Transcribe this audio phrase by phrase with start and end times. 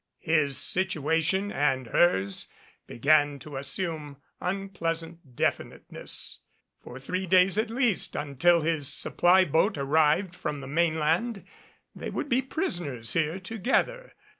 [0.23, 2.47] His situation and hers
[2.87, 6.39] began to as sume unpleasant definiteness.
[6.79, 11.45] For three days at least, until his supply boat arrived, from the mainland,
[11.93, 14.15] they would be prisoners here together.